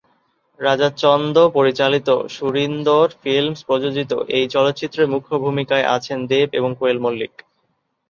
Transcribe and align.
রাজা 0.59 0.89
চন্দ 1.03 1.35
পরিচালিত, 1.55 2.09
সুরিন্দর 2.29 3.05
ফিল্মস 3.21 3.59
প্রযোজিত 3.67 4.11
এই 4.37 4.45
চলচ্চিত্রে 4.47 5.03
মুখ্য 5.05 5.33
ভূমিকায় 5.39 5.85
আছেন 5.95 6.19
দেব 6.31 6.47
এবং 6.53 6.69
কোয়েল 6.79 6.97
মল্লিক। 6.99 7.33